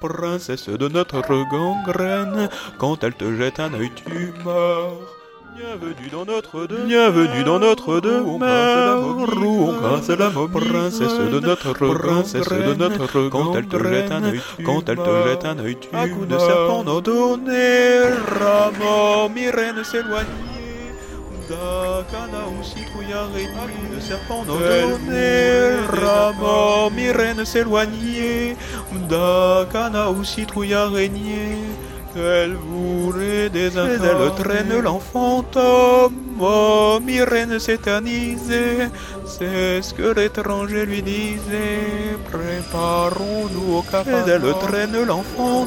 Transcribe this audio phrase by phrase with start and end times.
[0.00, 1.20] princesse de notre
[1.50, 2.48] gangrène,
[2.78, 5.19] quand elle te jette un œil, tu meurs.
[5.56, 11.72] Bienvenue dans notre demeure, bienvenue dans notre demeure, où on grâce la princesse de notre
[11.72, 15.76] princesse de notre quand elle te jette un œil, quand elle te jette un œil,
[15.80, 18.00] tu à coup de serpent nos données,
[18.38, 20.26] Ramon, Myrène s'éloigner.
[21.48, 28.56] Dakana ou citrouille araignée, de serpent nos données, Ramon, Myrène s'éloigner.
[29.08, 31.56] Dakana ou citrouille araignée.
[32.16, 35.44] Elle voulait des elle traîne l'enfant
[36.42, 38.88] Oh, Myrène s'éternisait,
[39.26, 42.16] c'est ce que l'étranger lui disait.
[42.32, 44.10] Préparons-nous au café.
[44.26, 45.66] Elle traîne l'enfant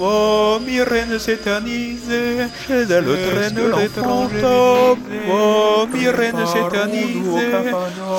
[0.00, 4.28] Oh, Myrène s'éternisait, elle traîne l'enfant
[5.30, 7.72] Oh, Myrène s'éternisait,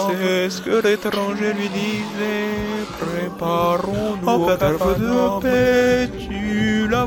[0.07, 2.67] c'est ce que l'étranger lui disait.
[2.99, 6.09] Préparons-nous au café de paix,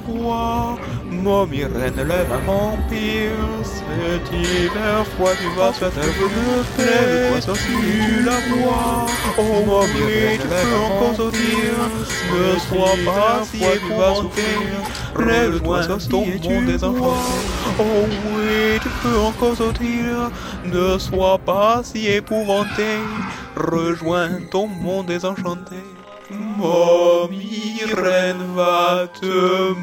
[0.08, 7.54] Mon Myrène lève un vampire, cet hiver froid tu vas se faire de paix, toi
[7.54, 9.06] tu la vois.
[9.38, 11.72] Oh Myrène, tu peux encore sortir,
[12.32, 14.50] ne sois pas si épouvanté,
[15.18, 17.36] lève-toi ton monde désenchanté.
[17.78, 20.30] Oh oui, tu peux encore sortir,
[20.64, 22.98] ne sois pas si épouvanté,
[23.56, 25.76] rejoins ton monde désenchanté.
[26.30, 29.74] Mon Myrène va te.